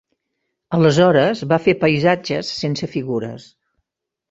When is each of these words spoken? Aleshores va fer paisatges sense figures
Aleshores 0.77 1.43
va 1.51 1.61
fer 1.67 1.77
paisatges 1.85 2.51
sense 2.63 2.91
figures 2.97 3.49